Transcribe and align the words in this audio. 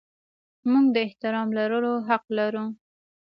موږ 0.71 0.85
د 0.95 0.97
احترام 1.07 1.47
لرلو 1.57 1.93
حق 2.07 2.23
لرو. 2.37 2.65